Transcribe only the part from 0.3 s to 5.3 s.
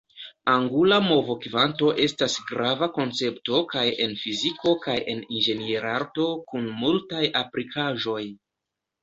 Angula movokvanto estas grava koncepto kaj en fiziko kaj en